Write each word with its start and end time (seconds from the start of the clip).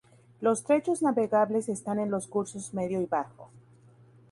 Los 0.39 0.63
trechos 0.63 1.03
navegables 1.03 1.69
están 1.69 1.99
en 1.99 2.09
los 2.09 2.25
cursos 2.25 2.73
medio 2.73 3.03
y 3.03 3.05
bajo. 3.05 3.51